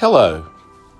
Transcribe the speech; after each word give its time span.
Hello, 0.00 0.44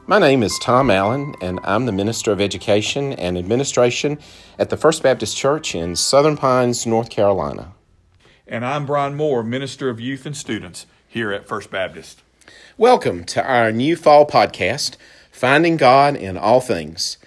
my 0.07 0.19
name 0.19 0.43
is 0.43 0.59
Tom 0.59 0.91
Allen, 0.91 1.35
and 1.43 1.61
I'm 1.65 1.85
the 1.85 1.93
Minister 1.93 2.33
of 2.33 2.41
Education 2.41 3.13
and 3.13 3.37
Administration 3.37 4.19
at 4.59 4.71
the 4.71 4.79
First 4.79 5.03
Baptist 5.03 5.37
Church 5.37 5.75
in 5.75 5.97
Southern 5.97 6.35
Pines, 6.35 6.87
North 6.87 7.11
Carolina. 7.11 7.75
And 8.47 8.65
I'm 8.65 8.87
Brian 8.87 9.15
Moore, 9.15 9.43
Minister 9.43 9.91
of 9.91 10.01
Youth 10.01 10.25
and 10.25 10.35
Students 10.35 10.87
here 11.07 11.31
at 11.31 11.47
First 11.47 11.71
Baptist. 11.71 12.23
Welcome 12.79 13.25
to 13.25 13.47
our 13.47 13.71
new 13.71 13.97
fall 13.97 14.27
podcast, 14.27 14.97
Finding 15.31 15.77
God 15.77 16.17
in 16.17 16.39
All 16.39 16.63
Things. 16.63 17.19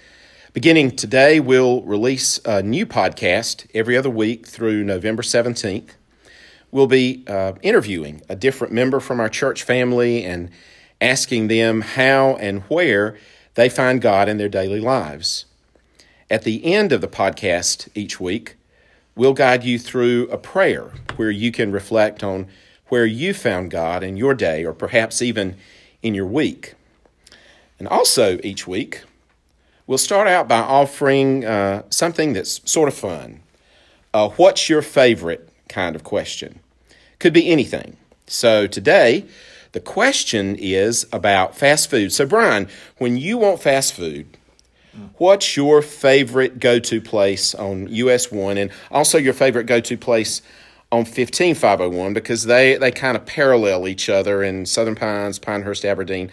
Beginning 0.53 0.95
today, 0.95 1.39
we'll 1.39 1.83
release 1.83 2.39
a 2.45 2.63
new 2.63 2.87
podcast 2.87 3.67
every 3.75 3.95
other 3.95 4.09
week 4.09 4.47
through 4.47 4.83
November 4.83 5.21
17th. 5.21 5.91
We'll 6.71 6.87
be 6.87 7.23
uh, 7.27 7.53
interviewing 7.61 8.23
a 8.27 8.35
different 8.35 8.73
member 8.73 8.99
from 8.99 9.19
our 9.19 9.29
church 9.29 9.61
family 9.61 10.25
and 10.25 10.49
asking 11.01 11.47
them 11.47 11.81
how 11.81 12.35
and 12.35 12.61
where 12.63 13.17
they 13.55 13.69
find 13.69 14.01
God 14.01 14.29
in 14.29 14.37
their 14.37 14.49
daily 14.49 14.79
lives. 14.79 15.45
At 16.29 16.43
the 16.43 16.73
end 16.73 16.91
of 16.91 17.01
the 17.01 17.07
podcast 17.07 17.89
each 17.95 18.19
week, 18.19 18.55
we'll 19.15 19.33
guide 19.33 19.63
you 19.63 19.79
through 19.79 20.27
a 20.29 20.37
prayer 20.37 20.91
where 21.15 21.31
you 21.31 21.51
can 21.51 21.71
reflect 21.71 22.23
on 22.23 22.47
where 22.89 23.05
you 23.05 23.33
found 23.33 23.71
God 23.71 24.03
in 24.03 24.17
your 24.17 24.33
day 24.33 24.63
or 24.63 24.73
perhaps 24.73 25.21
even 25.21 25.55
in 26.01 26.13
your 26.13 26.25
week. 26.25 26.75
And 27.77 27.87
also 27.87 28.39
each 28.43 28.67
week, 28.67 29.03
we'll 29.87 29.97
start 29.97 30.27
out 30.27 30.47
by 30.47 30.59
offering 30.59 31.45
uh, 31.45 31.83
something 31.89 32.33
that's 32.33 32.61
sort 32.69 32.89
of 32.89 32.93
fun. 32.93 33.41
Uh, 34.13 34.29
what's 34.29 34.69
your 34.69 34.81
favorite 34.81 35.49
kind 35.67 35.95
of 35.95 36.03
question? 36.03 36.59
Could 37.19 37.33
be 37.33 37.49
anything. 37.49 37.97
So 38.27 38.67
today, 38.67 39.25
the 39.71 39.79
question 39.79 40.55
is 40.55 41.07
about 41.13 41.55
fast 41.55 41.89
food. 41.89 42.11
So, 42.11 42.25
Brian, 42.25 42.67
when 42.97 43.17
you 43.17 43.37
want 43.37 43.61
fast 43.61 43.93
food, 43.93 44.25
what's 45.17 45.55
your 45.55 45.81
favorite 45.81 46.59
go 46.59 46.79
to 46.79 46.99
place 46.99 47.53
on 47.55 47.87
US 47.87 48.31
1 48.31 48.57
and 48.57 48.71
also 48.91 49.17
your 49.17 49.33
favorite 49.33 49.65
go 49.65 49.79
to 49.79 49.97
place 49.97 50.41
on 50.91 51.05
15501 51.05 52.13
because 52.13 52.45
they, 52.45 52.75
they 52.77 52.91
kind 52.91 53.15
of 53.15 53.25
parallel 53.25 53.87
each 53.87 54.09
other 54.09 54.43
in 54.43 54.65
Southern 54.65 54.95
Pines, 54.95 55.37
Pinehurst, 55.37 55.85
Aberdeen. 55.85 56.31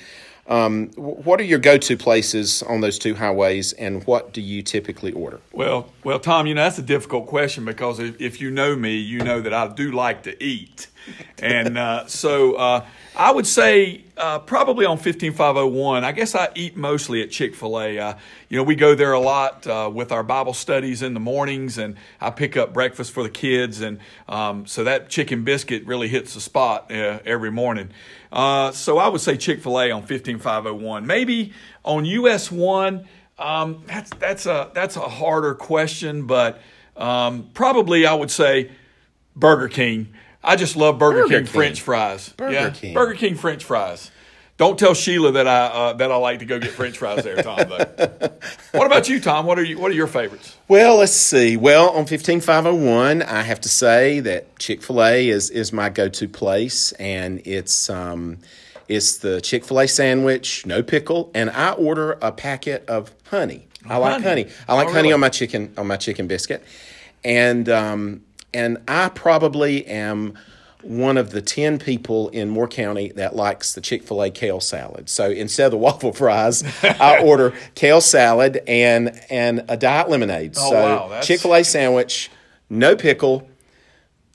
Um, 0.49 0.91
what 0.95 1.41
are 1.41 1.45
your 1.45 1.59
go-to 1.59 1.97
places 1.97 2.63
on 2.63 2.81
those 2.81 3.01
two 3.01 3.17
highways, 3.17 3.73
and 3.73 4.07
what 4.07 4.33
do 4.33 4.41
you 4.41 4.63
typically 4.63 5.11
order? 5.11 5.41
Well, 5.53 5.93
well, 6.05 6.21
Tom, 6.21 6.47
you 6.47 6.55
know 6.55 6.63
that's 6.63 6.79
a 6.79 6.83
difficult 6.83 7.27
question 7.27 7.65
because 7.65 7.99
if, 7.99 8.21
if 8.21 8.41
you 8.41 8.53
know 8.53 8.77
me, 8.77 8.97
you 8.97 9.19
know 9.19 9.41
that 9.41 9.53
I 9.53 9.67
do 9.67 9.91
like 9.91 10.23
to 10.23 10.43
eat, 10.43 10.87
and 11.39 11.77
uh, 11.77 12.07
so 12.07 12.55
uh, 12.55 12.87
I 13.15 13.33
would 13.33 13.47
say 13.47 14.05
uh, 14.17 14.39
probably 14.41 14.87
on 14.87 14.99
15501. 14.99 16.05
I 16.05 16.13
guess 16.13 16.35
I 16.35 16.49
eat 16.55 16.77
mostly 16.77 17.23
at 17.23 17.31
Chick 17.31 17.55
fil 17.55 17.81
A. 17.81 17.99
Uh, 17.99 18.15
you 18.49 18.57
know, 18.57 18.63
we 18.63 18.75
go 18.75 18.95
there 18.95 19.13
a 19.13 19.21
lot 19.21 19.67
uh, 19.67 19.91
with 19.93 20.13
our 20.13 20.23
Bible 20.23 20.55
studies 20.55 21.03
in 21.03 21.15
the 21.15 21.21
mornings, 21.21 21.79
and 21.79 21.97
I 22.21 22.31
pick 22.31 22.57
up 22.57 22.73
breakfast 22.73 23.13
for 23.13 23.23
the 23.23 23.31
kids. 23.31 23.81
And 23.81 23.99
um, 24.29 24.67
so 24.67 24.85
that 24.85 25.09
chicken 25.09 25.45
biscuit 25.45 25.85
really 25.87 26.09
hits 26.09 26.35
the 26.35 26.41
spot 26.41 26.91
uh, 26.91 27.21
every 27.25 27.51
morning. 27.51 27.91
So 28.33 28.99
I 28.99 29.09
would 29.09 29.21
say 29.21 29.37
Chick 29.37 29.63
fil 29.63 29.81
A 29.81 29.91
on 29.91 30.03
15501. 30.03 31.07
Maybe 31.07 31.53
on 31.85 32.05
US 32.05 32.51
1, 32.51 33.07
um, 33.39 33.83
that's, 33.87 34.11
that's, 34.15 34.47
a, 34.47 34.71
that's 34.75 34.97
a 34.97 35.09
harder 35.09 35.55
question, 35.55 36.27
but 36.27 36.61
um, 36.97 37.51
probably 37.53 38.07
I 38.07 38.15
would 38.15 38.31
say 38.31 38.71
Burger 39.35 39.69
King. 39.69 40.09
I 40.47 40.57
just 40.57 40.77
love 40.77 40.99
Burger, 40.99 41.23
Burger 41.23 41.29
King, 41.29 41.45
King, 41.45 41.47
French 41.47 41.81
fries. 41.83 42.29
Burger 42.31 42.53
yeah, 42.53 42.71
King. 42.71 42.95
Burger 42.95 43.15
King 43.15 43.35
French 43.35 43.65
fries. 43.65 44.11
Don't 44.59 44.79
tell 44.79 44.95
Sheila 44.95 45.33
that 45.33 45.47
I 45.47 45.67
uh, 45.67 45.93
that 45.95 46.11
I 46.11 46.17
like 46.17 46.39
to 46.39 46.47
go 46.47 46.59
get 46.59 46.71
French 46.71 46.97
fries 46.97 47.25
there, 47.25 47.43
Tom. 47.43 47.59
Though. 47.69 48.31
what 48.73 48.87
about 48.87 49.07
you, 49.07 49.21
Tom? 49.21 49.45
What 49.45 49.59
are 49.59 49.65
you 49.65 49.79
What 49.79 49.91
are 49.91 49.95
your 49.95 50.07
favorites? 50.07 50.57
Well, 50.67 50.97
let's 50.97 51.13
see. 51.13 51.59
Well, 51.59 51.91
on 51.91 52.07
fifteen 52.07 52.41
five 52.41 52.65
hundred 52.65 52.79
oh 52.79 52.97
one, 52.97 53.23
I 53.23 53.43
have 53.43 53.61
to 53.63 53.69
say 53.69 54.21
that 54.21 54.59
Chick 54.59 54.83
fil 54.83 55.05
A 55.05 55.29
is 55.29 55.51
is 55.51 55.75
my 55.75 55.91
go 55.91 56.09
to 56.09 56.29
place, 56.29 56.93
and 56.93 57.43
it's 57.45 57.91
um, 57.91 58.39
it's 58.89 59.19
the 59.19 59.43
Chick 59.43 59.63
fil 59.63 59.81
A 59.81 59.87
sandwich, 59.87 60.65
no 60.65 60.83
pickle, 60.83 61.31
and 61.35 61.51
I 61.51 61.73
order 61.73 62.13
a 62.23 62.33
packet 62.33 62.89
of 62.89 63.13
honey. 63.27 63.69
I 63.87 63.99
like 63.99 64.23
honey. 64.23 64.45
honey. 64.45 64.55
I 64.69 64.75
like 64.75 64.89
oh, 64.89 64.93
honey 64.93 65.03
really? 65.03 65.13
on 65.13 65.21
my 65.21 65.29
chicken 65.29 65.75
on 65.77 65.87
my 65.87 65.99
chicken 65.99 66.29
biscuit, 66.29 66.65
and 67.23 67.69
um, 67.69 68.23
and 68.57 68.79
I 68.89 69.11
probably 69.11 69.87
am 69.87 70.35
one 70.83 71.19
of 71.19 71.31
the 71.31 71.43
10 71.43 71.79
people 71.79 72.29
in 72.31 72.49
Moore 72.49 72.69
County 72.69 73.13
that 73.17 73.37
likes 73.37 73.75
the 73.75 73.81
Chick 73.81 74.03
fil 74.03 74.23
A 74.23 74.31
kale 74.31 74.61
salad. 74.61 75.09
So 75.11 75.31
instead 75.31 75.67
of 75.67 75.73
the 75.73 75.77
waffle 75.87 76.13
fries, 76.13 76.65
I 76.83 77.19
order 77.23 77.53
kale 77.75 78.01
salad 78.01 78.63
and, 78.67 79.21
and 79.29 79.65
a 79.69 79.77
diet 79.77 80.09
lemonade. 80.09 80.55
Oh, 80.57 80.71
so 80.71 80.75
wow. 80.75 81.21
Chick 81.21 81.41
fil 81.41 81.55
A 81.55 81.65
sandwich, 81.65 82.31
no 82.71 82.97
pickle, 82.97 83.49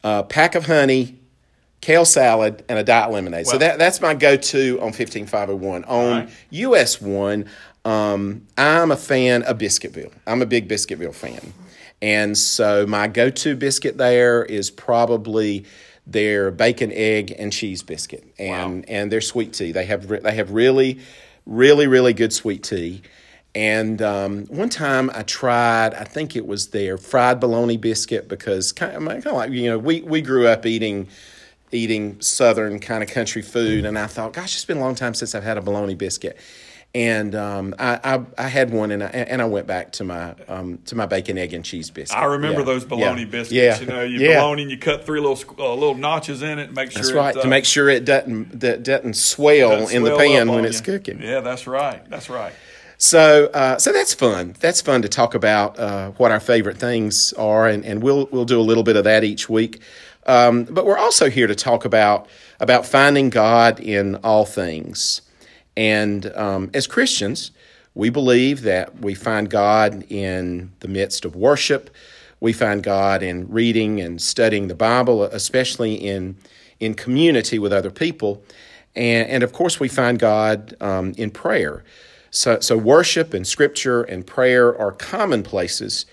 a 0.04 0.24
pack 0.24 0.56
of 0.56 0.68
honey, 0.68 1.20
kale 1.80 2.06
salad, 2.06 2.64
and 2.70 2.78
a 2.78 2.84
diet 2.84 3.12
lemonade. 3.12 3.48
So 3.48 3.58
that, 3.58 3.80
that's 3.80 4.02
my 4.02 4.14
go 4.14 4.36
to 4.38 4.80
on 4.82 4.92
15501. 4.92 5.84
On 5.86 6.12
right. 6.12 6.30
US 6.52 7.02
1, 7.02 7.46
um, 7.86 8.46
I'm 8.58 8.92
a 8.92 8.98
fan 8.98 9.42
of 9.44 9.58
Biscuitville. 9.58 10.12
I'm 10.28 10.44
a 10.44 10.46
big 10.46 10.70
Biscuitville 10.70 11.16
fan. 11.16 11.54
And 12.02 12.38
so 12.38 12.88
my 12.88 13.08
go 13.08 13.30
to 13.30 13.56
biscuit 13.56 13.98
there 13.98 14.44
is 14.44 14.72
probably 14.72 15.66
their 16.08 16.52
bacon, 16.52 16.92
egg, 16.92 17.34
and 17.38 17.54
cheese 17.54 17.84
biscuit, 17.84 18.26
and 18.40 18.80
wow. 18.80 18.86
and 18.88 19.12
their 19.12 19.22
sweet 19.22 19.54
tea. 19.54 19.72
They 19.72 19.86
have 19.86 20.08
they 20.08 20.34
have 20.34 20.52
really, 20.52 21.00
really, 21.46 21.88
really 21.88 22.14
good 22.14 22.34
sweet 22.34 22.64
tea. 22.64 23.04
And 23.54 24.02
um, 24.02 24.46
one 24.46 24.70
time 24.70 25.12
I 25.14 25.24
tried, 25.24 25.94
I 25.94 26.06
think 26.06 26.36
it 26.36 26.48
was 26.48 26.70
their 26.70 26.98
fried 26.98 27.40
bologna 27.40 27.76
biscuit 27.78 28.30
because 28.30 28.72
kind 28.72 28.96
of, 28.96 29.06
kind 29.06 29.26
of 29.26 29.34
like 29.34 29.52
you 29.52 29.70
know 29.70 29.78
we 29.78 30.02
we 30.02 30.22
grew 30.22 30.48
up 30.48 30.66
eating 30.66 31.08
eating 31.72 32.20
southern 32.20 32.80
kind 32.80 33.04
of 33.04 33.10
country 33.10 33.42
food, 33.42 33.86
and 33.86 33.98
I 33.98 34.08
thought, 34.08 34.34
gosh, 34.34 34.56
it's 34.56 34.66
been 34.66 34.78
a 34.78 34.82
long 34.82 34.96
time 34.96 35.14
since 35.14 35.36
I've 35.36 35.44
had 35.44 35.58
a 35.58 35.62
bologna 35.62 35.96
biscuit 35.96 36.38
and 36.94 37.36
um, 37.36 37.74
I, 37.80 38.00
I, 38.04 38.26
I 38.38 38.48
had 38.50 38.72
one, 38.72 38.92
and 38.92 39.02
I, 39.02 39.08
and 39.08 39.42
I 39.42 39.46
went 39.46 39.66
back 39.66 39.94
to 39.94 40.04
my 40.04 40.36
um, 40.50 40.80
to 40.86 40.96
my 40.96 41.06
bacon, 41.06 41.38
egg, 41.38 41.54
and 41.54 41.64
cheese 41.64 41.90
biscuit. 41.90 42.18
I 42.18 42.26
remember 42.26 42.60
yeah. 42.60 42.66
those 42.66 42.84
bologna 42.84 43.22
yeah. 43.22 43.28
biscuits. 43.28 43.52
Yeah. 43.54 43.80
You 43.80 43.86
know, 43.86 44.04
you 44.04 44.20
yeah. 44.20 44.40
bologna, 44.40 44.64
and 44.64 44.72
you 44.72 44.78
cut 44.78 45.06
three 45.06 45.22
little 45.22 45.40
uh, 45.58 45.74
little 45.74 45.96
notches 45.96 46.42
in 46.42 46.60
it, 46.60 46.74
make 46.74 46.92
sure 46.92 47.02
that's 47.02 47.14
right 47.14 47.36
uh, 47.36 47.42
to 47.44 47.48
make 47.48 47.64
sure 47.64 47.88
it 47.88 48.04
doesn't 48.04 48.60
that 48.60 48.84
doesn't 48.84 49.16
swell 49.16 49.70
doesn't 49.70 49.96
in 49.96 50.04
swell 50.04 50.18
the 50.18 50.24
pan 50.24 50.50
when 50.50 50.64
you. 50.64 50.70
it's 50.70 50.82
cooking. 50.82 51.22
Yeah, 51.22 51.40
that's 51.40 51.66
right. 51.66 52.08
That's 52.10 52.30
right. 52.30 52.54
So, 52.98 53.46
uh, 53.48 53.80
so 53.80 53.92
that's 53.94 54.14
fun. 54.14 54.56
That's 54.60 54.80
fun 54.82 55.02
to 55.02 55.10
talk 55.10 55.34
about 55.34 55.80
uh, 55.80 56.12
what 56.12 56.32
our 56.32 56.40
favorite 56.40 56.78
things 56.78 57.34
are, 57.34 57.68
and, 57.68 57.86
and 57.86 58.04
we'll 58.04 58.28
we'll 58.32 58.46
do 58.46 58.60
a 58.60 58.62
little 58.62 58.84
bit 58.84 58.98
of 58.98 59.06
that 59.06 59.24
each 59.24 59.50
week. 59.50 59.82
Um, 60.28 60.66
but 60.66 60.86
we're 60.86 61.00
also 61.00 61.30
here 61.30 61.48
to 61.48 61.56
talk 61.56 61.86
about 61.86 62.28
about 62.60 62.86
finding 62.86 63.30
God 63.30 63.80
in 63.80 64.18
all 64.18 64.46
things. 64.46 65.22
And 65.78 66.26
um, 66.36 66.70
as 66.74 66.88
Christians, 66.88 67.52
we 67.94 68.10
believe 68.10 68.62
that 68.62 69.00
we 69.00 69.14
find 69.14 69.50
God 69.50 70.06
in 70.10 70.72
the 70.80 70.88
midst 70.88 71.26
of 71.26 71.36
worship. 71.36 71.90
We 72.40 72.54
find 72.54 72.82
God 72.82 73.22
in 73.22 73.50
reading 73.50 74.00
and 74.00 74.22
studying 74.22 74.68
the 74.68 74.76
Bible, 74.76 75.24
especially 75.24 75.96
in, 75.96 76.38
in 76.80 76.94
community 76.94 77.60
with 77.60 77.74
other 77.74 77.92
people. 77.92 78.44
And, 78.96 79.30
and 79.30 79.44
of 79.44 79.54
course, 79.54 79.80
we 79.80 79.88
find 79.88 80.20
God 80.20 80.76
um, 80.82 81.14
in 81.18 81.32
prayer. 81.32 81.84
So, 82.30 82.60
so, 82.62 82.78
worship 82.78 83.34
and 83.34 83.46
scripture 83.46 84.04
and 84.04 84.26
prayer 84.26 84.78
are 84.78 84.94
common 84.94 85.44
places 85.44 86.06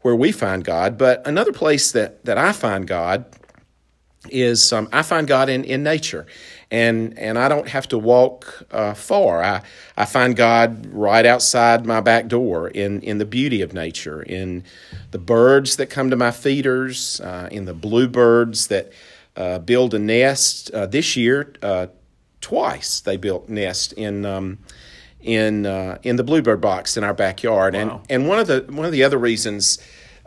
where 0.00 0.16
we 0.16 0.32
find 0.32 0.64
God. 0.64 0.98
But 0.98 1.24
another 1.26 1.52
place 1.52 1.92
that, 1.92 2.24
that 2.24 2.36
I 2.36 2.52
find 2.52 2.86
God 2.86 3.24
is 4.28 4.72
um, 4.72 4.88
I 4.92 5.02
find 5.02 5.26
God 5.26 5.48
in, 5.48 5.64
in 5.64 5.82
nature 5.82 6.26
and 6.72 7.18
and 7.18 7.38
I 7.38 7.48
don't 7.48 7.68
have 7.68 7.86
to 7.88 7.98
walk 7.98 8.66
uh, 8.70 8.94
far. 8.94 9.44
I 9.44 9.62
I 9.96 10.06
find 10.06 10.34
God 10.34 10.86
right 10.86 11.26
outside 11.26 11.84
my 11.84 12.00
back 12.00 12.28
door 12.28 12.68
in 12.68 13.02
in 13.02 13.18
the 13.18 13.26
beauty 13.26 13.60
of 13.60 13.74
nature, 13.74 14.22
in 14.22 14.64
the 15.10 15.18
birds 15.18 15.76
that 15.76 15.90
come 15.90 16.08
to 16.10 16.16
my 16.16 16.30
feeders, 16.30 17.20
uh, 17.20 17.48
in 17.52 17.66
the 17.66 17.74
bluebirds 17.74 18.68
that 18.68 18.90
uh, 19.36 19.58
build 19.58 19.92
a 19.92 19.98
nest. 19.98 20.70
Uh, 20.70 20.86
this 20.86 21.14
year, 21.14 21.52
uh, 21.62 21.88
twice 22.40 23.00
they 23.00 23.16
built 23.16 23.48
nest 23.48 23.92
in. 23.92 24.24
Um, 24.24 24.58
in 25.20 25.66
uh, 25.66 25.98
in 26.02 26.16
the 26.16 26.24
bluebird 26.24 26.60
box 26.60 26.96
in 26.96 27.04
our 27.04 27.14
backyard, 27.14 27.74
wow. 27.74 27.80
and 27.80 28.00
and 28.10 28.28
one 28.28 28.40
of 28.40 28.48
the 28.48 28.66
one 28.68 28.84
of 28.84 28.90
the 28.90 29.04
other 29.04 29.16
reasons 29.16 29.78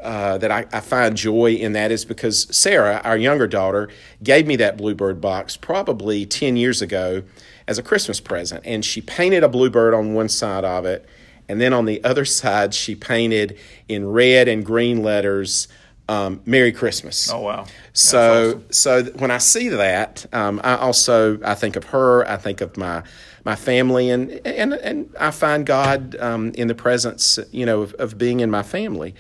uh, 0.06 0.38
that 0.38 0.52
I, 0.52 0.66
I, 0.72 0.82
find 0.82 1.18
joy 1.18 1.54
in 1.54 1.74
that 1.74 1.92
is 1.92 2.06
because 2.06 2.48
Sarah, 2.56 3.02
our 3.04 3.18
younger 3.18 3.48
daughter, 3.48 3.90
gave 4.22 4.46
me 4.46 4.56
that 4.58 4.78
bluebird 4.78 5.20
box 5.20 5.58
probably 5.58 6.26
10 6.26 6.58
years 6.58 6.82
ago 6.82 7.24
as 7.68 7.80
a 7.80 7.84
Christmas 7.84 8.20
present. 8.20 8.64
And 8.66 8.86
she 8.86 9.02
painted 9.02 9.44
a 9.44 9.50
bluebird 9.50 9.96
on 9.96 10.14
one 10.14 10.30
side 10.30 10.64
of 10.64 10.86
it. 10.86 11.08
And 11.50 11.60
then 11.60 11.74
on 11.74 11.86
the 11.86 12.04
other 12.04 12.24
side, 12.24 12.76
she 12.76 12.94
painted 12.94 13.58
in 13.88 14.08
red 14.08 14.48
and 14.48 14.64
green 14.64 15.02
letters, 15.02 15.68
um, 16.08 16.40
Merry 16.46 16.72
Christmas. 16.72 17.32
Oh, 17.32 17.40
wow. 17.40 17.64
That's 17.64 18.02
so, 18.02 18.48
awesome. 18.48 18.66
so 18.72 19.04
when 19.18 19.32
I 19.32 19.40
see 19.40 19.70
that, 19.70 20.26
um, 20.32 20.62
I 20.64 20.76
also, 20.76 21.40
I 21.44 21.56
think 21.56 21.76
of 21.76 21.86
her, 21.86 22.30
I 22.30 22.38
think 22.38 22.62
of 22.62 22.78
my, 22.78 23.02
my 23.44 23.56
family, 23.56 24.10
and 24.10 24.32
and 24.44 24.74
and 24.74 25.16
I 25.20 25.30
find 25.30 25.68
God 25.68 26.16
um, 26.20 26.52
in 26.56 26.68
the 26.68 26.74
presence, 26.74 27.38
you 27.52 27.64
know, 27.64 27.84
of, 27.84 27.94
of 27.94 28.18
being 28.18 28.40
in 28.40 28.50
my 28.50 28.64
family. 28.64 29.14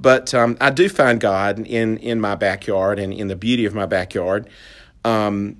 But 0.00 0.32
um, 0.32 0.56
I 0.60 0.70
do 0.70 0.88
find 0.88 1.20
God 1.20 1.58
in 1.58 1.98
in 1.98 2.20
my 2.20 2.34
backyard 2.34 2.98
and 2.98 3.12
in 3.12 3.28
the 3.28 3.36
beauty 3.36 3.64
of 3.64 3.74
my 3.74 3.86
backyard. 3.86 4.48
Um, 5.04 5.58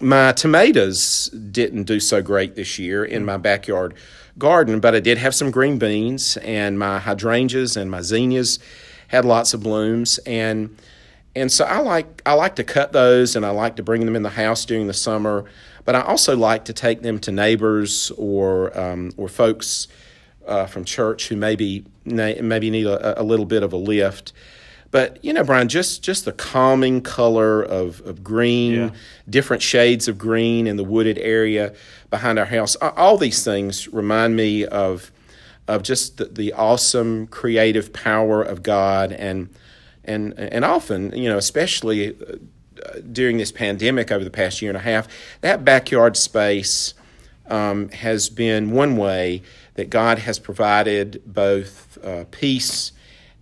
my 0.00 0.32
tomatoes 0.32 1.28
didn't 1.28 1.84
do 1.84 2.00
so 2.00 2.22
great 2.22 2.56
this 2.56 2.78
year 2.78 3.04
in 3.04 3.24
my 3.24 3.36
backyard 3.36 3.94
garden, 4.38 4.80
but 4.80 4.94
I 4.94 5.00
did 5.00 5.18
have 5.18 5.34
some 5.34 5.50
green 5.50 5.78
beans, 5.78 6.36
and 6.38 6.78
my 6.78 6.98
hydrangeas 6.98 7.76
and 7.76 7.90
my 7.90 8.02
zinnias 8.02 8.58
had 9.08 9.24
lots 9.24 9.54
of 9.54 9.62
blooms, 9.62 10.18
and 10.26 10.76
and 11.34 11.50
so 11.50 11.64
I 11.64 11.78
like 11.78 12.22
I 12.26 12.34
like 12.34 12.56
to 12.56 12.64
cut 12.64 12.92
those, 12.92 13.36
and 13.36 13.44
I 13.44 13.50
like 13.50 13.76
to 13.76 13.82
bring 13.82 14.04
them 14.04 14.16
in 14.16 14.22
the 14.22 14.30
house 14.30 14.64
during 14.64 14.86
the 14.86 14.94
summer. 14.94 15.44
But 15.84 15.96
I 15.96 16.02
also 16.02 16.36
like 16.36 16.64
to 16.66 16.72
take 16.72 17.02
them 17.02 17.18
to 17.20 17.32
neighbors 17.32 18.12
or 18.16 18.76
um, 18.78 19.12
or 19.16 19.28
folks 19.28 19.88
uh, 20.46 20.66
from 20.66 20.84
church 20.84 21.28
who 21.28 21.36
maybe 21.36 21.84
maybe 22.04 22.70
need 22.70 22.86
a, 22.86 23.20
a, 23.20 23.22
little 23.22 23.46
bit 23.46 23.62
of 23.62 23.72
a 23.72 23.76
lift. 23.76 24.32
But 24.90 25.24
you 25.24 25.32
know, 25.32 25.44
Brian, 25.44 25.68
just 25.68 26.02
just 26.02 26.24
the 26.24 26.32
calming 26.32 27.00
color 27.00 27.62
of 27.62 28.00
of 28.02 28.22
green, 28.22 28.72
yeah. 28.72 28.90
different 29.28 29.62
shades 29.62 30.08
of 30.08 30.18
green 30.18 30.66
in 30.66 30.76
the 30.76 30.84
wooded 30.84 31.18
area 31.18 31.74
behind 32.10 32.38
our 32.38 32.46
house. 32.46 32.76
All 32.76 33.16
these 33.16 33.42
things 33.44 33.88
remind 33.88 34.36
me 34.36 34.66
of 34.66 35.10
of 35.68 35.82
just 35.82 36.18
the, 36.18 36.26
the 36.26 36.52
awesome 36.52 37.26
creative 37.28 37.92
power 37.92 38.42
of 38.42 38.62
God 38.62 39.12
and 39.12 39.48
and 40.04 40.34
and 40.38 40.64
often, 40.64 41.16
you 41.16 41.28
know, 41.28 41.38
especially 41.38 42.10
uh, 42.10 42.98
during 43.12 43.38
this 43.38 43.52
pandemic 43.52 44.10
over 44.10 44.24
the 44.24 44.30
past 44.30 44.60
year 44.60 44.70
and 44.70 44.76
a 44.76 44.82
half, 44.82 45.08
that 45.40 45.64
backyard 45.64 46.16
space 46.16 46.94
um, 47.46 47.88
has 47.90 48.28
been 48.28 48.72
one 48.72 48.96
way 48.96 49.42
that 49.74 49.90
God 49.90 50.18
has 50.18 50.38
provided 50.38 51.22
both 51.26 51.98
uh, 52.04 52.24
peace 52.30 52.92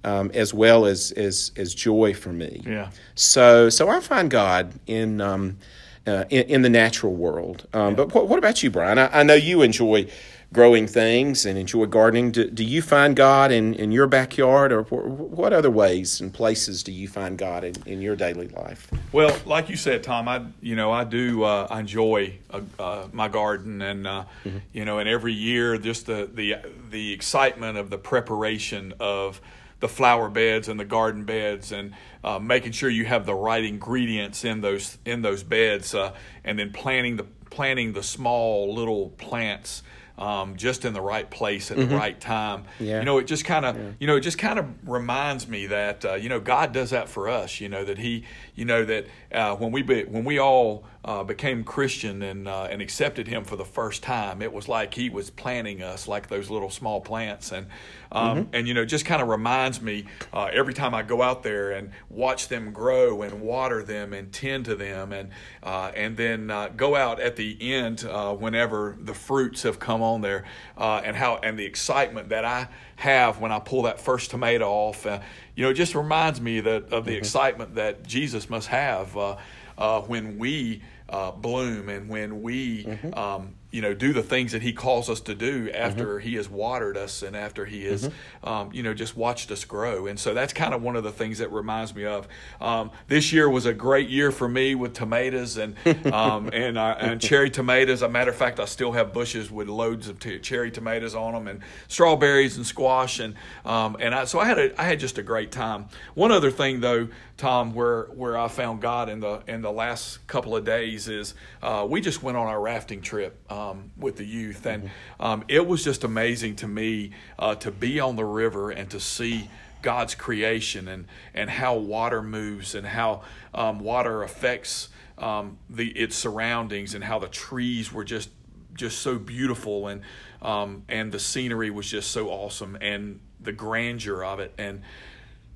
um, 0.04 0.30
as 0.32 0.54
well 0.54 0.86
as, 0.86 1.12
as 1.12 1.52
as 1.56 1.74
joy 1.74 2.14
for 2.14 2.32
me. 2.32 2.62
Yeah. 2.64 2.90
So 3.14 3.68
so 3.68 3.88
I 3.88 4.00
find 4.00 4.30
God 4.30 4.72
in. 4.86 5.20
Um, 5.20 5.58
uh, 6.06 6.24
in, 6.30 6.44
in, 6.44 6.62
the 6.62 6.70
natural 6.70 7.14
world. 7.14 7.68
Um, 7.74 7.90
yeah. 7.90 7.96
But 7.96 8.14
what, 8.14 8.26
what, 8.26 8.38
about 8.38 8.62
you, 8.62 8.70
Brian? 8.70 8.98
I, 8.98 9.20
I, 9.20 9.22
know 9.22 9.34
you 9.34 9.60
enjoy 9.60 10.06
growing 10.52 10.86
things 10.86 11.46
and 11.46 11.56
enjoy 11.56 11.86
gardening. 11.86 12.32
Do, 12.32 12.50
do 12.50 12.64
you 12.64 12.82
find 12.82 13.14
God 13.14 13.52
in, 13.52 13.74
in 13.74 13.92
your 13.92 14.06
backyard, 14.06 14.72
or 14.72 14.82
what 14.82 15.52
other 15.52 15.70
ways 15.70 16.20
and 16.20 16.32
places 16.32 16.82
do 16.82 16.92
you 16.92 17.06
find 17.08 17.38
God 17.38 17.62
in, 17.64 17.74
in 17.86 18.00
your 18.00 18.16
daily 18.16 18.48
life? 18.48 18.90
Well, 19.12 19.36
like 19.46 19.68
you 19.68 19.76
said, 19.76 20.02
Tom, 20.02 20.28
I 20.28 20.46
you 20.60 20.76
know 20.76 20.90
I 20.90 21.04
do 21.04 21.44
uh, 21.44 21.68
enjoy 21.70 22.38
uh, 22.50 22.60
uh, 22.78 23.08
my 23.12 23.28
garden, 23.28 23.80
and 23.82 24.06
uh, 24.06 24.24
mm-hmm. 24.44 24.58
you 24.72 24.84
know, 24.84 24.98
and 24.98 25.08
every 25.08 25.32
year 25.32 25.78
just 25.78 26.06
the 26.06 26.28
the 26.32 26.56
the 26.90 27.12
excitement 27.12 27.78
of 27.78 27.90
the 27.90 27.98
preparation 27.98 28.94
of 28.98 29.40
the 29.80 29.88
flower 29.88 30.28
beds 30.28 30.68
and 30.68 30.78
the 30.78 30.84
garden 30.84 31.24
beds 31.24 31.72
and 31.72 31.94
uh, 32.22 32.38
making 32.38 32.70
sure 32.70 32.90
you 32.90 33.06
have 33.06 33.24
the 33.24 33.34
right 33.34 33.64
ingredients 33.64 34.44
in 34.44 34.60
those 34.60 34.98
in 35.06 35.22
those 35.22 35.42
beds 35.42 35.94
uh, 35.94 36.14
and 36.44 36.58
then 36.58 36.70
planting 36.70 37.16
the 37.16 37.24
planting 37.48 37.94
the 37.94 38.02
small 38.02 38.74
little 38.74 39.08
plants 39.10 39.82
um, 40.20 40.56
just 40.56 40.84
in 40.84 40.92
the 40.92 41.00
right 41.00 41.28
place 41.28 41.70
at 41.70 41.78
mm-hmm. 41.78 41.88
the 41.88 41.96
right 41.96 42.20
time. 42.20 42.64
Yeah. 42.78 42.98
You 42.98 43.06
know, 43.06 43.18
it 43.18 43.24
just 43.24 43.46
kind 43.46 43.64
of, 43.64 43.76
yeah. 43.76 43.90
you 43.98 44.06
know, 44.06 44.16
it 44.16 44.20
just 44.20 44.38
kind 44.38 44.58
of 44.58 44.66
reminds 44.86 45.48
me 45.48 45.66
that, 45.68 46.04
uh, 46.04 46.14
you 46.14 46.28
know, 46.28 46.38
God 46.38 46.72
does 46.72 46.90
that 46.90 47.08
for 47.08 47.28
us. 47.28 47.60
You 47.60 47.70
know 47.70 47.84
that 47.84 47.98
He, 47.98 48.24
you 48.54 48.66
know 48.66 48.84
that 48.84 49.06
uh, 49.32 49.56
when 49.56 49.72
we 49.72 49.82
be, 49.82 50.04
when 50.04 50.24
we 50.24 50.38
all 50.38 50.84
uh, 51.02 51.24
became 51.24 51.64
Christian 51.64 52.20
and 52.20 52.46
uh, 52.46 52.64
and 52.64 52.82
accepted 52.82 53.26
Him 53.26 53.44
for 53.44 53.56
the 53.56 53.64
first 53.64 54.02
time, 54.02 54.42
it 54.42 54.52
was 54.52 54.68
like 54.68 54.92
He 54.92 55.08
was 55.08 55.30
planting 55.30 55.82
us 55.82 56.06
like 56.06 56.28
those 56.28 56.50
little 56.50 56.68
small 56.68 57.00
plants, 57.00 57.52
and 57.52 57.66
um, 58.12 58.44
mm-hmm. 58.44 58.54
and 58.54 58.68
you 58.68 58.74
know, 58.74 58.84
just 58.84 59.06
kind 59.06 59.22
of 59.22 59.28
reminds 59.28 59.80
me 59.80 60.04
uh, 60.34 60.50
every 60.52 60.74
time 60.74 60.94
I 60.94 61.02
go 61.02 61.22
out 61.22 61.42
there 61.42 61.70
and 61.70 61.92
watch 62.10 62.48
them 62.48 62.72
grow 62.72 63.22
and 63.22 63.40
water 63.40 63.82
them 63.82 64.12
and 64.12 64.30
tend 64.30 64.66
to 64.66 64.74
them, 64.74 65.12
and 65.12 65.30
uh, 65.62 65.92
and 65.96 66.18
then 66.18 66.52
go 66.76 66.94
out 66.94 67.20
at 67.20 67.36
the 67.36 67.56
end 67.60 68.02
whenever 68.02 68.96
the 69.00 69.14
fruits 69.14 69.62
have 69.62 69.78
come 69.78 70.02
on 70.02 70.09
there, 70.18 70.44
and 70.76 71.16
how 71.16 71.36
and 71.36 71.58
the 71.58 71.64
excitement 71.64 72.30
that 72.30 72.44
I 72.44 72.68
have 72.96 73.40
when 73.40 73.50
I 73.50 73.58
pull 73.58 73.82
that 73.82 74.00
first 74.00 74.30
tomato 74.30 74.68
off. 74.68 75.06
Uh, 75.06 75.20
you 75.54 75.64
know, 75.64 75.70
it 75.70 75.74
just 75.74 75.94
reminds 75.94 76.40
me 76.40 76.60
that 76.60 76.92
of 76.92 77.04
the 77.04 77.12
mm-hmm. 77.12 77.18
excitement 77.18 77.74
that 77.76 78.06
Jesus 78.06 78.50
must 78.50 78.68
have 78.68 79.16
uh, 79.16 79.36
uh, 79.78 80.00
when 80.02 80.38
we 80.38 80.82
uh, 81.08 81.30
bloom 81.32 81.88
and 81.88 82.08
when 82.08 82.42
we 82.42 82.84
mm-hmm. 82.84 83.14
um, 83.14 83.54
you 83.70 83.80
know 83.80 83.94
do 83.94 84.12
the 84.12 84.22
things 84.22 84.52
that 84.52 84.62
he 84.62 84.72
calls 84.72 85.08
us 85.08 85.20
to 85.20 85.34
do 85.34 85.70
after 85.72 86.16
mm-hmm. 86.16 86.28
he 86.28 86.34
has 86.34 86.48
watered 86.48 86.96
us 86.96 87.22
and 87.22 87.36
after 87.36 87.64
he 87.64 87.84
has 87.84 88.08
mm-hmm. 88.08 88.48
um, 88.48 88.70
you 88.72 88.82
know 88.82 88.92
just 88.92 89.16
watched 89.16 89.50
us 89.50 89.64
grow 89.64 90.06
and 90.06 90.18
so 90.18 90.34
that's 90.34 90.52
kind 90.52 90.74
of 90.74 90.82
one 90.82 90.96
of 90.96 91.04
the 91.04 91.12
things 91.12 91.38
that 91.38 91.50
reminds 91.52 91.94
me 91.94 92.04
of 92.04 92.26
um, 92.60 92.90
this 93.08 93.32
year 93.32 93.48
was 93.48 93.66
a 93.66 93.72
great 93.72 94.08
year 94.08 94.30
for 94.30 94.48
me 94.48 94.74
with 94.74 94.92
tomatoes 94.92 95.56
and 95.56 95.76
um, 96.12 96.50
and 96.52 96.76
uh, 96.76 96.96
and 96.98 97.20
cherry 97.20 97.50
tomatoes 97.50 98.02
a 98.02 98.08
matter 98.08 98.30
of 98.30 98.36
fact 98.36 98.58
I 98.58 98.64
still 98.64 98.92
have 98.92 99.12
bushes 99.12 99.50
with 99.50 99.68
loads 99.68 100.08
of 100.08 100.18
t- 100.18 100.38
cherry 100.40 100.70
tomatoes 100.70 101.14
on 101.14 101.34
them 101.34 101.46
and 101.46 101.60
strawberries 101.88 102.56
and 102.56 102.66
squash 102.66 103.20
and 103.20 103.34
um, 103.64 103.96
and 104.00 104.14
I, 104.14 104.24
so 104.24 104.40
I 104.40 104.46
had 104.46 104.58
a 104.58 104.80
I 104.80 104.84
had 104.84 104.98
just 104.98 105.18
a 105.18 105.22
great 105.22 105.52
time 105.52 105.86
one 106.14 106.32
other 106.32 106.50
thing 106.50 106.80
though 106.80 107.08
Tom 107.36 107.72
where 107.72 108.04
where 108.14 108.36
I 108.36 108.48
found 108.48 108.82
God 108.82 109.08
in 109.08 109.20
the 109.20 109.42
in 109.46 109.62
the 109.62 109.72
last 109.72 110.26
couple 110.26 110.54
of 110.54 110.64
days 110.64 111.08
is 111.08 111.34
uh, 111.62 111.86
we 111.88 112.00
just 112.00 112.22
went 112.22 112.36
on 112.36 112.46
our 112.46 112.60
rafting 112.60 113.00
trip 113.00 113.38
um, 113.60 113.90
with 113.96 114.16
the 114.16 114.24
youth, 114.24 114.64
and 114.66 114.84
mm-hmm. 114.84 115.22
um, 115.22 115.44
it 115.48 115.66
was 115.66 115.84
just 115.84 116.04
amazing 116.04 116.56
to 116.56 116.68
me 116.68 117.10
uh, 117.38 117.54
to 117.56 117.70
be 117.70 118.00
on 118.00 118.16
the 118.16 118.24
river 118.24 118.70
and 118.70 118.90
to 118.90 119.00
see 119.00 119.48
God's 119.82 120.14
creation 120.14 120.88
and 120.88 121.06
and 121.34 121.50
how 121.50 121.76
water 121.76 122.22
moves 122.22 122.74
and 122.74 122.86
how 122.86 123.22
um, 123.54 123.80
water 123.80 124.22
affects 124.22 124.88
um, 125.18 125.58
the 125.68 125.88
its 125.90 126.16
surroundings 126.16 126.94
and 126.94 127.04
how 127.04 127.18
the 127.18 127.28
trees 127.28 127.92
were 127.92 128.04
just 128.04 128.30
just 128.74 129.00
so 129.00 129.18
beautiful 129.18 129.88
and 129.88 130.02
um, 130.42 130.84
and 130.88 131.12
the 131.12 131.18
scenery 131.20 131.70
was 131.70 131.90
just 131.90 132.10
so 132.10 132.28
awesome 132.28 132.76
and 132.80 133.20
the 133.40 133.52
grandeur 133.52 134.24
of 134.24 134.40
it. 134.40 134.54
And 134.58 134.82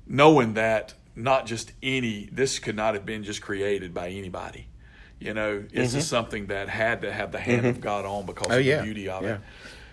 knowing 0.07 0.53
that 0.55 0.93
not 1.15 1.45
just 1.45 1.71
any 1.81 2.29
this 2.31 2.59
could 2.59 2.75
not 2.75 2.93
have 2.93 3.05
been 3.05 3.23
just 3.23 3.41
created 3.41 3.93
by 3.93 4.09
anybody 4.09 4.67
you 5.19 5.33
know, 5.33 5.59
this 5.61 5.89
mm-hmm. 5.89 5.99
is 5.99 6.07
something 6.07 6.47
that 6.47 6.69
had 6.69 7.01
to 7.01 7.11
have 7.11 7.31
the 7.31 7.39
hand 7.39 7.61
mm-hmm. 7.61 7.69
of 7.69 7.81
God 7.81 8.05
on 8.05 8.25
because 8.25 8.47
oh, 8.49 8.59
of 8.59 8.65
yeah. 8.65 8.77
the 8.77 8.83
beauty 8.83 9.09
of 9.09 9.23
yeah. 9.23 9.35
it. 9.35 9.41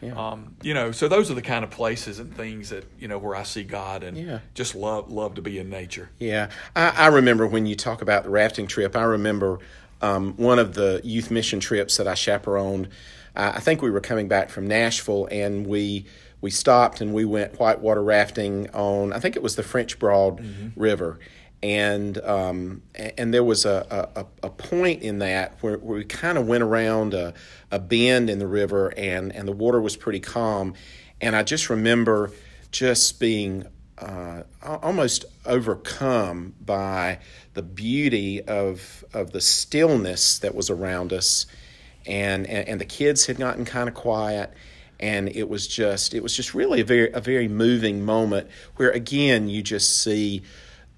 Yeah. 0.02 0.30
Um, 0.30 0.56
you 0.62 0.74
know, 0.74 0.90
so 0.90 1.06
those 1.06 1.30
are 1.30 1.34
the 1.34 1.42
kind 1.42 1.64
of 1.64 1.70
places 1.70 2.18
and 2.18 2.34
things 2.36 2.70
that 2.70 2.84
you 2.98 3.06
know 3.06 3.18
where 3.18 3.36
I 3.36 3.44
see 3.44 3.62
God 3.62 4.02
and 4.02 4.18
yeah. 4.18 4.40
just 4.52 4.74
love 4.74 5.12
love 5.12 5.36
to 5.36 5.42
be 5.42 5.60
in 5.60 5.70
nature. 5.70 6.10
Yeah, 6.18 6.50
I, 6.74 6.88
I 6.88 7.06
remember 7.06 7.46
when 7.46 7.66
you 7.66 7.76
talk 7.76 8.02
about 8.02 8.24
the 8.24 8.30
rafting 8.30 8.66
trip. 8.66 8.96
I 8.96 9.04
remember 9.04 9.60
um, 10.00 10.34
one 10.36 10.58
of 10.58 10.74
the 10.74 11.00
youth 11.04 11.30
mission 11.30 11.60
trips 11.60 11.98
that 11.98 12.08
I 12.08 12.14
chaperoned. 12.14 12.88
Uh, 13.36 13.52
I 13.54 13.60
think 13.60 13.80
we 13.80 13.90
were 13.90 14.00
coming 14.00 14.26
back 14.26 14.50
from 14.50 14.66
Nashville, 14.66 15.28
and 15.30 15.68
we 15.68 16.06
we 16.40 16.50
stopped 16.50 17.00
and 17.00 17.14
we 17.14 17.24
went 17.24 17.58
whitewater 17.58 18.02
rafting 18.02 18.68
on. 18.70 19.12
I 19.12 19.20
think 19.20 19.36
it 19.36 19.42
was 19.42 19.54
the 19.54 19.62
French 19.62 19.98
Broad 19.98 20.40
mm-hmm. 20.40 20.68
River, 20.78 21.20
and 21.62 22.18
um, 22.18 22.82
and 22.94 23.32
there 23.32 23.44
was 23.44 23.64
a, 23.64 24.08
a, 24.16 24.26
a, 24.42 24.50
point 24.50 25.02
in 25.02 25.20
that 25.20 25.56
where, 25.60 25.78
where 25.78 25.98
we 25.98 26.04
kind 26.04 26.36
of 26.36 26.46
went 26.46 26.62
around 26.62 27.14
a, 27.14 27.34
a, 27.70 27.78
bend 27.78 28.28
in 28.28 28.40
the 28.40 28.48
river 28.48 28.92
and, 28.96 29.32
and 29.32 29.46
the 29.46 29.52
water 29.52 29.80
was 29.80 29.96
pretty 29.96 30.18
calm. 30.18 30.74
And 31.20 31.36
I 31.36 31.44
just 31.44 31.70
remember 31.70 32.32
just 32.72 33.20
being 33.20 33.64
uh, 33.96 34.42
almost 34.62 35.24
overcome 35.46 36.54
by 36.60 37.20
the 37.54 37.62
beauty 37.62 38.42
of 38.42 39.04
of 39.14 39.30
the 39.30 39.40
stillness 39.40 40.40
that 40.40 40.56
was 40.56 40.68
around 40.68 41.12
us. 41.12 41.46
And 42.06 42.44
and, 42.48 42.68
and 42.68 42.80
the 42.80 42.84
kids 42.84 43.26
had 43.26 43.36
gotten 43.36 43.64
kind 43.64 43.88
of 43.88 43.94
quiet. 43.94 44.52
And 44.98 45.28
it 45.28 45.48
was 45.48 45.68
just 45.68 46.12
it 46.12 46.24
was 46.24 46.34
just 46.34 46.54
really 46.54 46.80
a 46.80 46.84
very 46.84 47.12
a 47.12 47.20
very 47.20 47.46
moving 47.46 48.04
moment 48.04 48.48
where 48.76 48.90
again 48.90 49.48
you 49.48 49.62
just 49.62 50.02
see 50.02 50.42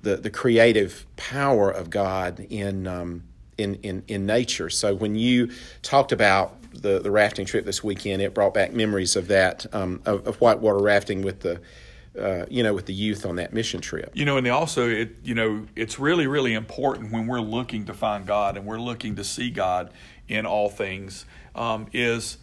the, 0.05 0.17
the 0.17 0.31
creative 0.31 1.07
power 1.17 1.71
of 1.71 1.91
God 1.91 2.47
in, 2.51 2.87
um, 2.87 3.25
in, 3.59 3.77
in, 3.77 4.03
in 4.07 4.27
nature. 4.27 4.71
So 4.71 4.95
when 4.95 5.15
you 5.15 5.51
talked 5.83 6.13
about 6.13 6.57
the, 6.73 7.01
the 7.01 7.11
rafting 7.11 7.47
trip 7.47 7.65
this 7.65 7.83
weekend, 7.83 8.23
it 8.23 8.35
brought 8.35 8.55
back 8.55 8.73
memories 8.73 9.17
of 9.17 9.29
that, 9.29 9.67
um, 9.75 10.01
of, 10.05 10.27
of 10.27 10.37
whitewater 10.37 10.79
rafting 10.79 11.23
with 11.23 11.41
the, 11.41 11.61
uh, 12.21 12.47
you 12.49 12.63
know, 12.63 12.75
with 12.75 12.87
the 12.87 12.95
youth 12.95 13.27
on 13.27 13.37
that 13.37 13.53
mission 13.53 13.81
trip. 13.81 14.11
You 14.15 14.25
know, 14.25 14.37
and 14.37 14.47
they 14.47 14.51
also, 14.51 14.89
it, 14.89 15.17
you 15.25 15.35
know, 15.35 15.67
it's 15.75 15.99
really, 15.99 16.27
really 16.27 16.55
important 16.55 17.13
when 17.13 17.27
we're 17.27 17.41
looking 17.41 17.87
to 17.87 17.95
find 17.95 18.27
God 18.27 18.57
and 18.57 18.67
we're 18.67 18.81
looking 18.81 19.17
to 19.17 19.25
see 19.25 19.51
God 19.51 19.91
in 20.29 20.47
all 20.47 20.69
things, 20.69 21.27
um, 21.55 21.87
is 21.93 22.39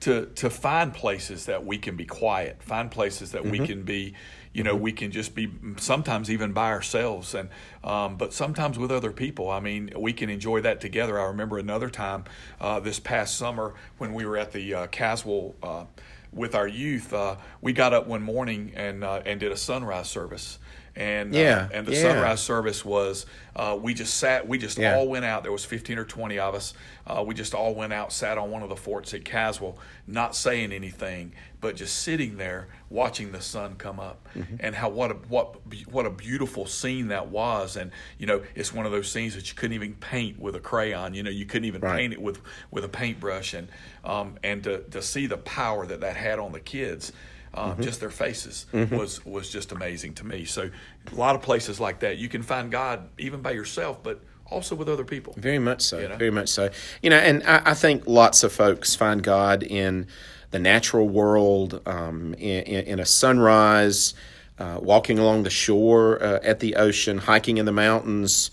to 0.00 0.26
to 0.34 0.50
find 0.50 0.92
places 0.92 1.46
that 1.46 1.64
we 1.64 1.78
can 1.78 1.96
be 1.96 2.04
quiet, 2.04 2.60
find 2.62 2.90
places 2.90 3.30
that 3.32 3.44
we 3.44 3.58
can 3.60 3.82
be, 3.84 4.14
you 4.52 4.62
know, 4.62 4.76
we 4.76 4.92
can 4.92 5.10
just 5.10 5.34
be 5.34 5.50
sometimes 5.78 6.30
even 6.30 6.52
by 6.52 6.70
ourselves, 6.70 7.34
and 7.34 7.48
um, 7.82 8.16
but 8.16 8.32
sometimes 8.32 8.78
with 8.78 8.90
other 8.90 9.12
people. 9.12 9.50
I 9.50 9.60
mean, 9.60 9.90
we 9.96 10.12
can 10.12 10.28
enjoy 10.28 10.60
that 10.60 10.80
together. 10.80 11.18
I 11.18 11.24
remember 11.24 11.58
another 11.58 11.88
time 11.88 12.24
uh, 12.60 12.80
this 12.80 12.98
past 12.98 13.36
summer 13.36 13.74
when 13.98 14.12
we 14.12 14.26
were 14.26 14.36
at 14.36 14.52
the 14.52 14.74
uh, 14.74 14.86
Caswell. 14.88 15.54
Uh, 15.62 15.84
with 16.32 16.54
our 16.54 16.66
youth, 16.66 17.12
uh, 17.12 17.36
we 17.60 17.74
got 17.74 17.92
up 17.92 18.06
one 18.06 18.22
morning 18.22 18.72
and 18.74 19.04
uh, 19.04 19.20
and 19.26 19.38
did 19.38 19.52
a 19.52 19.56
sunrise 19.56 20.08
service, 20.08 20.58
and 20.94 21.34
Yeah, 21.34 21.68
uh, 21.72 21.76
and 21.76 21.86
the 21.86 21.92
yeah. 21.92 22.02
sunrise 22.02 22.40
service 22.40 22.84
was 22.84 23.24
uh, 23.56 23.78
we 23.80 23.94
just 23.94 24.14
sat 24.18 24.46
we 24.48 24.58
just 24.58 24.78
Yeah. 24.78 24.96
all 24.96 25.08
went 25.08 25.24
out 25.24 25.42
there 25.42 25.52
was 25.52 25.64
15 25.64 25.98
or 25.98 26.04
20 26.04 26.38
of 26.38 26.54
us 26.54 26.74
uh, 27.06 27.22
we 27.26 27.34
just 27.34 27.54
all 27.54 27.74
went 27.74 27.92
out 27.92 28.12
sat 28.12 28.36
on 28.38 28.50
one 28.50 28.62
of 28.62 28.68
the 28.68 28.76
forts 28.76 29.12
at 29.14 29.24
caswell 29.24 29.78
not 30.06 30.34
saying 30.36 30.72
anything 30.72 31.32
but 31.60 31.76
just 31.76 31.98
sitting 32.02 32.36
there 32.36 32.68
watching 32.90 33.32
the 33.32 33.40
sun 33.40 33.74
come 33.76 33.98
up 34.00 34.26
Mm-hmm. 34.36 34.56
and 34.60 34.74
how 34.74 34.88
what 34.88 35.10
a 35.10 35.14
what 35.28 35.56
what 35.90 36.06
a 36.06 36.10
beautiful 36.10 36.64
scene 36.66 37.08
that 37.08 37.28
was 37.28 37.76
and 37.76 37.90
you 38.18 38.26
know 38.26 38.42
it's 38.54 38.72
one 38.72 38.86
of 38.86 38.92
those 38.92 39.10
scenes 39.10 39.34
that 39.34 39.48
you 39.48 39.54
couldn't 39.54 39.74
even 39.74 39.94
paint 39.94 40.38
with 40.40 40.54
a 40.56 40.60
crayon 40.60 41.12
you 41.14 41.22
know 41.22 41.30
you 41.30 41.44
couldn't 41.46 41.66
even 41.66 41.80
Right. 41.82 41.98
paint 41.98 42.12
it 42.14 42.22
with 42.22 42.40
with 42.70 42.84
a 42.84 42.88
paintbrush 42.88 43.52
and 43.54 43.68
um, 44.04 44.38
and 44.42 44.64
to, 44.64 44.78
to 44.90 45.02
see 45.02 45.26
the 45.26 45.36
power 45.38 45.86
that 45.86 46.00
that 46.00 46.16
had 46.16 46.38
on 46.38 46.52
the 46.52 46.60
kids 46.60 47.12
um, 47.54 47.72
Mm-hmm. 47.72 47.82
just 47.82 48.00
their 48.00 48.10
faces 48.10 48.66
was 48.72 49.24
was 49.26 49.50
just 49.50 49.72
amazing 49.72 50.14
to 50.14 50.24
me. 50.26 50.44
So 50.44 50.70
a 51.10 51.14
lot 51.14 51.34
of 51.34 51.42
places 51.42 51.78
like 51.80 52.00
that 52.00 52.16
you 52.18 52.28
can 52.28 52.42
find 52.42 52.70
God 52.70 53.08
even 53.18 53.42
by 53.42 53.50
yourself, 53.52 54.02
but 54.02 54.20
also 54.50 54.74
with 54.74 54.88
other 54.88 55.04
people. 55.04 55.34
Very 55.36 55.58
much 55.58 55.82
so. 55.82 55.98
You 55.98 56.08
know? 56.08 56.16
Very 56.16 56.30
much 56.30 56.48
so. 56.48 56.70
You 57.02 57.10
know, 57.10 57.16
and 57.18 57.42
I, 57.44 57.62
I 57.66 57.74
think 57.74 58.04
lots 58.06 58.42
of 58.42 58.52
folks 58.52 58.94
find 58.94 59.22
God 59.22 59.62
in 59.62 60.06
the 60.50 60.58
natural 60.58 61.08
world, 61.08 61.80
um, 61.86 62.34
in, 62.34 62.62
in, 62.64 62.84
in 62.86 63.00
a 63.00 63.06
sunrise, 63.06 64.14
uh, 64.58 64.78
walking 64.82 65.18
along 65.18 65.44
the 65.44 65.50
shore 65.50 66.22
uh, 66.22 66.38
at 66.42 66.60
the 66.60 66.76
ocean, 66.76 67.16
hiking 67.18 67.56
in 67.56 67.64
the 67.64 67.72
mountains, 67.72 68.50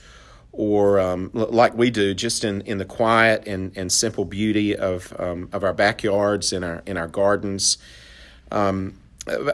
or 0.53 0.99
um, 0.99 1.29
l- 1.35 1.49
like 1.51 1.73
we 1.75 1.89
do, 1.89 2.13
just 2.13 2.43
in, 2.45 2.61
in 2.61 2.77
the 2.77 2.85
quiet 2.85 3.45
and, 3.47 3.75
and 3.77 3.91
simple 3.91 4.23
beauty 4.25 4.75
of 4.75 5.13
um, 5.19 5.49
of 5.51 5.63
our 5.63 5.73
backyards 5.73 6.53
and 6.53 6.63
our 6.63 6.81
in 6.85 6.95
our 6.97 7.07
gardens. 7.07 7.77
Um, 8.51 8.95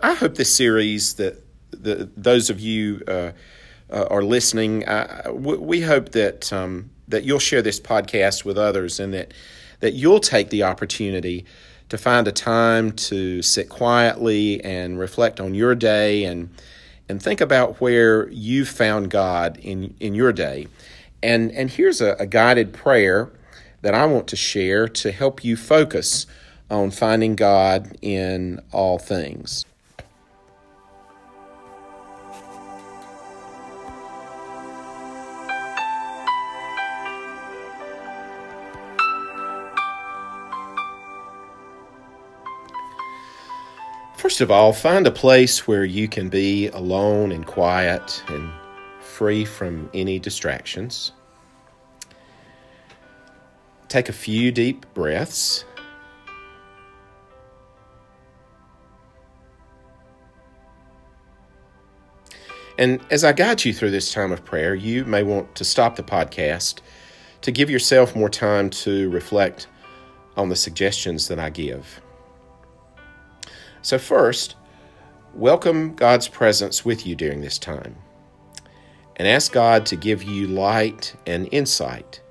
I 0.02 0.14
hope 0.14 0.36
this 0.36 0.56
series 0.56 1.16
that 1.16 1.42
the, 1.72 2.10
those 2.16 2.50
of 2.50 2.60
you 2.60 3.02
uh, 3.08 3.32
uh, 3.92 4.06
are 4.10 4.24
listening, 4.24 4.86
uh, 4.86 5.32
we, 5.34 5.82
hope 5.82 6.10
that 6.10 6.52
um, 6.54 6.90
that 7.08 7.24
you'll 7.24 7.40
share 7.40 7.62
this 7.62 7.80
podcast 7.80 8.46
with 8.46 8.58
others, 8.58 9.00
and 9.00 9.14
that 9.14 9.34
that 9.82 9.94
you'll 9.94 10.20
take 10.20 10.50
the 10.50 10.64
opportunity 10.64 11.46
to 11.90 11.98
find 11.98 12.28
a 12.28 12.32
time 12.32 12.92
to 12.94 13.42
sit 13.42 13.70
quietly 13.70 14.64
and 14.64 14.98
reflect 14.98 15.40
on 15.40 15.54
your 15.54 15.76
day 15.76 16.24
and 16.24 16.50
and 17.08 17.22
think 17.22 17.42
about 17.42 17.80
where 17.80 18.30
you've 18.30 18.70
found 18.70 19.12
God 19.12 19.58
in 19.62 19.94
in 20.00 20.16
your 20.16 20.32
day. 20.34 20.68
And 21.22 21.52
and 21.52 21.70
here's 21.70 22.02
a, 22.02 22.16
a 22.20 22.26
guided 22.26 22.74
prayer 22.74 23.32
that 23.82 23.94
I 23.94 24.06
want 24.06 24.28
to 24.30 24.36
share 24.36 24.88
to 24.88 25.12
help 25.12 25.44
you 25.44 25.56
focus 25.56 26.26
on 26.70 26.92
finding 26.92 27.36
God 27.36 27.98
in 28.02 28.60
all 28.72 28.98
things. 28.98 29.66
First 44.18 44.42
of 44.42 44.50
all, 44.50 44.74
find 44.74 45.06
a 45.06 45.12
place 45.12 45.68
where 45.68 45.86
you 45.86 46.08
can 46.08 46.30
be 46.30 46.68
alone 46.70 47.32
and 47.32 47.46
quiet 47.46 48.24
and 48.28 48.52
free 49.00 49.46
from 49.46 49.90
any 49.94 50.18
distractions. 50.18 51.12
Take 53.88 54.10
a 54.10 54.14
few 54.14 54.52
deep 54.52 54.86
breaths. 54.96 55.64
And 62.78 63.00
as 63.10 63.24
I 63.24 63.32
guide 63.32 63.64
you 63.64 63.74
through 63.74 63.92
this 63.92 64.14
time 64.14 64.32
of 64.32 64.44
prayer, 64.44 64.76
you 64.76 65.06
may 65.06 65.24
want 65.24 65.56
to 65.56 65.64
stop 65.64 65.96
the 65.96 66.04
podcast 66.04 66.82
to 67.42 67.52
give 67.52 67.70
yourself 67.70 68.16
more 68.16 68.30
time 68.30 68.70
to 68.72 69.10
reflect 69.12 69.68
on 70.36 70.50
the 70.50 70.56
suggestions 70.56 71.28
that 71.30 71.40
I 71.40 71.50
give. 71.50 72.02
So, 73.82 73.98
first, 73.98 74.56
welcome 75.34 75.96
God's 75.96 76.28
presence 76.28 76.84
with 76.84 77.06
you 77.06 77.16
during 77.16 77.40
this 77.40 77.58
time 77.58 77.96
and 79.16 79.28
ask 79.28 79.54
God 79.54 79.86
to 79.86 79.96
give 79.96 80.24
you 80.24 80.48
light 80.48 81.16
and 81.26 81.48
insight 81.54 82.22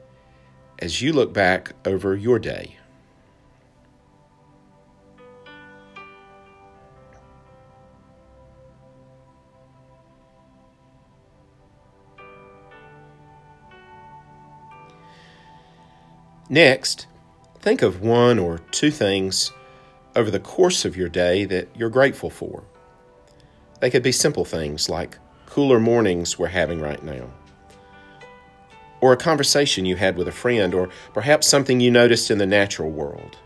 as 0.81 1.01
you 1.01 1.13
look 1.15 1.33
back 1.33 1.73
over 1.87 2.17
your 2.17 2.39
day. 2.39 2.77
Next, 16.49 17.07
think 17.61 17.81
of 17.81 18.03
one 18.03 18.39
or 18.39 18.59
two 18.71 18.91
things 18.91 19.51
over 20.15 20.31
the 20.31 20.41
course 20.41 20.85
of 20.85 20.97
your 20.97 21.09
day 21.09 21.45
that 21.47 21.69
you're 21.75 21.91
grateful 21.91 22.31
for. 22.31 22.65
They 23.81 23.91
could 23.91 24.03
be 24.03 24.13
simple 24.13 24.45
things 24.45 24.89
like 24.89 25.19
cooler 25.47 25.81
mornings 25.81 26.39
we're 26.39 26.49
having 26.49 26.81
right 26.81 27.03
now, 27.03 27.31
or 29.01 29.13
a 29.13 29.17
conversation 29.17 29.87
you 29.87 29.97
had 29.97 30.17
with 30.17 30.29
a 30.29 30.33
friend, 30.33 30.75
or 30.75 30.91
perhaps 31.13 31.47
something 31.47 31.81
you 31.81 31.91
noticed 31.91 32.31
in 32.31 32.39
the 32.39 32.47
natural 32.47 32.91
world. 32.91 33.39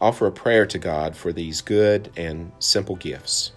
Offer 0.00 0.26
a 0.26 0.32
prayer 0.32 0.66
to 0.66 0.78
God 0.78 1.16
for 1.16 1.32
these 1.32 1.60
good 1.60 2.12
and 2.16 2.52
simple 2.58 2.96
gifts. 2.96 3.52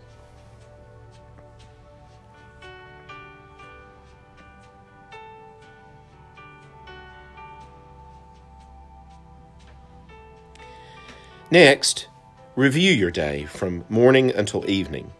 Next, 11.52 12.08
review 12.56 12.92
your 12.92 13.12
day 13.12 13.46
from 13.46 13.86
morning 13.88 14.32
until 14.32 14.68
evening 14.68 15.12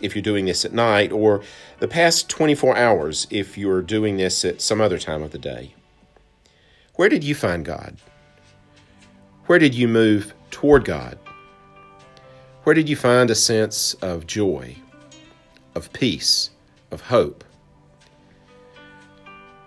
if 0.00 0.16
you're 0.16 0.22
doing 0.22 0.46
this 0.46 0.64
at 0.64 0.72
night, 0.72 1.12
or 1.12 1.42
the 1.78 1.88
past 1.88 2.28
24 2.30 2.76
hours 2.76 3.26
if 3.30 3.58
you're 3.58 3.82
doing 3.82 4.16
this 4.16 4.44
at 4.44 4.60
some 4.60 4.80
other 4.80 4.98
time 4.98 5.22
of 5.22 5.30
the 5.30 5.38
day. 5.38 5.74
Where 6.94 7.08
did 7.08 7.22
you 7.22 7.34
find 7.34 7.64
God? 7.64 7.96
Where 9.46 9.58
did 9.58 9.74
you 9.74 9.86
move 9.86 10.34
toward 10.50 10.84
God? 10.84 11.18
Where 12.62 12.74
did 12.74 12.88
you 12.88 12.96
find 12.96 13.30
a 13.30 13.34
sense 13.34 13.92
of 13.94 14.26
joy, 14.26 14.76
of 15.74 15.92
peace, 15.92 16.50
of 16.90 17.02
hope? 17.02 17.44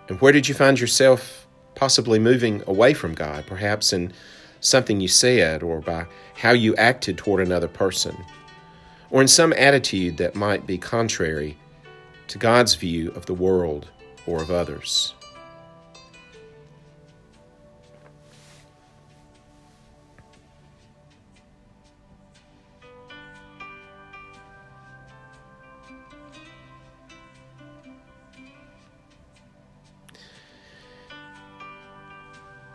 And 0.08 0.20
where 0.20 0.32
did 0.32 0.48
you 0.48 0.54
find 0.54 0.80
yourself 0.80 1.46
possibly 1.76 2.18
moving 2.18 2.62
away 2.66 2.92
from 2.92 3.14
God, 3.14 3.46
perhaps 3.46 3.92
in 3.92 4.12
something 4.60 5.00
you 5.00 5.08
said 5.08 5.62
or 5.62 5.80
by 5.80 6.06
how 6.34 6.52
you 6.52 6.74
acted 6.76 7.18
toward 7.18 7.40
another 7.46 7.68
person, 7.68 8.16
or 9.10 9.22
in 9.22 9.28
some 9.28 9.52
attitude 9.54 10.16
that 10.18 10.34
might 10.34 10.66
be 10.66 10.78
contrary 10.78 11.56
to 12.28 12.38
God's 12.38 12.74
view 12.74 13.10
of 13.12 13.26
the 13.26 13.34
world 13.34 13.88
or 14.26 14.42
of 14.42 14.50
others? 14.50 15.14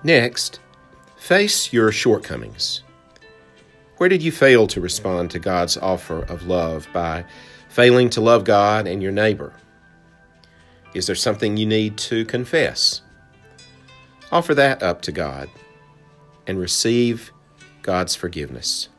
Next, 0.06 0.60
face 1.24 1.72
your 1.72 1.90
shortcomings. 1.90 2.84
Where 3.96 4.10
did 4.10 4.22
you 4.22 4.30
fail 4.30 4.68
to 4.68 4.82
respond 4.82 5.32
to 5.32 5.40
God's 5.40 5.78
offer 5.78 6.24
of 6.24 6.48
love 6.48 6.86
by 6.92 7.24
failing 7.70 8.10
to 8.10 8.20
love 8.20 8.44
God 8.44 8.88
and 8.88 9.02
your 9.02 9.14
neighbor? 9.14 9.54
Is 10.94 11.08
there 11.08 11.16
something 11.16 11.56
you 11.56 11.66
need 11.66 11.98
to 12.00 12.26
confess? 12.26 13.04
Offer 14.34 14.54
that 14.56 14.84
up 14.84 15.02
to 15.04 15.14
God 15.14 15.50
and 16.46 16.60
receive 16.60 17.32
God's 17.84 18.16
forgiveness. 18.16 18.90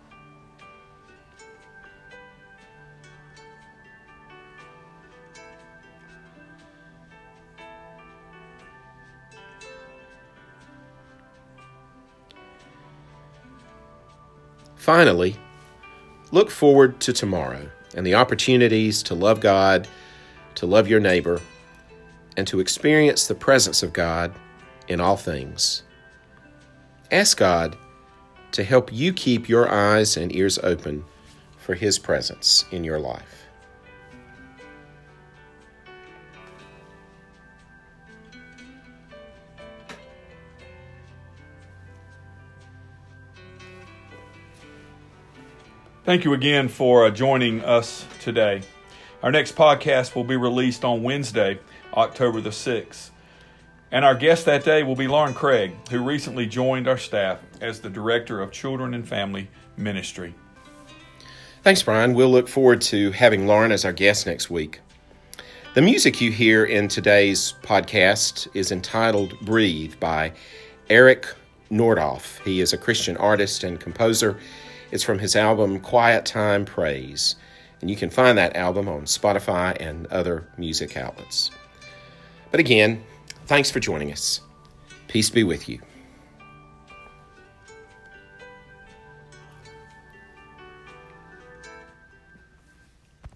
Finally, 14.84 15.34
look 16.30 16.50
forward 16.50 17.00
to 17.00 17.10
tomorrow 17.10 17.66
and 17.96 18.06
the 18.06 18.14
opportunities 18.14 19.02
to 19.02 19.14
love 19.14 19.40
God, 19.40 19.88
to 20.56 20.66
love 20.66 20.88
your 20.88 21.00
neighbor, 21.00 21.40
and 22.36 22.46
to 22.46 22.60
experience 22.60 23.26
the 23.26 23.34
presence 23.34 23.82
of 23.82 23.94
God 23.94 24.34
in 24.86 25.00
all 25.00 25.16
things. 25.16 25.84
Ask 27.10 27.38
God 27.38 27.78
to 28.52 28.62
help 28.62 28.92
you 28.92 29.14
keep 29.14 29.48
your 29.48 29.72
eyes 29.72 30.18
and 30.18 30.36
ears 30.36 30.58
open 30.58 31.02
for 31.56 31.74
His 31.74 31.98
presence 31.98 32.66
in 32.70 32.84
your 32.84 32.98
life. 33.00 33.46
Thank 46.04 46.26
you 46.26 46.34
again 46.34 46.68
for 46.68 47.06
uh, 47.06 47.10
joining 47.10 47.64
us 47.64 48.06
today. 48.20 48.60
Our 49.22 49.32
next 49.32 49.56
podcast 49.56 50.14
will 50.14 50.22
be 50.22 50.36
released 50.36 50.84
on 50.84 51.02
Wednesday, 51.02 51.58
October 51.94 52.42
the 52.42 52.50
6th. 52.50 53.08
And 53.90 54.04
our 54.04 54.14
guest 54.14 54.44
that 54.44 54.64
day 54.64 54.82
will 54.82 54.96
be 54.96 55.08
Lauren 55.08 55.32
Craig, 55.32 55.72
who 55.88 56.04
recently 56.04 56.44
joined 56.44 56.88
our 56.88 56.98
staff 56.98 57.40
as 57.62 57.80
the 57.80 57.88
Director 57.88 58.42
of 58.42 58.52
Children 58.52 58.92
and 58.92 59.08
Family 59.08 59.48
Ministry. 59.78 60.34
Thanks, 61.62 61.82
Brian. 61.82 62.12
We'll 62.12 62.28
look 62.28 62.48
forward 62.48 62.82
to 62.82 63.10
having 63.12 63.46
Lauren 63.46 63.72
as 63.72 63.86
our 63.86 63.92
guest 63.94 64.26
next 64.26 64.50
week. 64.50 64.80
The 65.72 65.80
music 65.80 66.20
you 66.20 66.30
hear 66.30 66.66
in 66.66 66.88
today's 66.88 67.54
podcast 67.62 68.46
is 68.52 68.72
entitled 68.72 69.40
Breathe 69.40 69.94
by 70.00 70.34
Eric 70.90 71.26
Nordoff. 71.70 72.44
He 72.44 72.60
is 72.60 72.74
a 72.74 72.78
Christian 72.78 73.16
artist 73.16 73.64
and 73.64 73.80
composer 73.80 74.38
it's 74.94 75.02
from 75.02 75.18
his 75.18 75.34
album 75.34 75.80
Quiet 75.80 76.24
Time 76.24 76.64
Praise, 76.64 77.34
and 77.80 77.90
you 77.90 77.96
can 77.96 78.10
find 78.10 78.38
that 78.38 78.54
album 78.54 78.88
on 78.88 79.02
Spotify 79.06 79.76
and 79.80 80.06
other 80.06 80.46
music 80.56 80.96
outlets. 80.96 81.50
But 82.52 82.60
again, 82.60 83.02
thanks 83.46 83.72
for 83.72 83.80
joining 83.80 84.12
us. 84.12 84.40
Peace 85.08 85.30
be 85.30 85.42
with 85.42 85.68
you. 85.68 85.80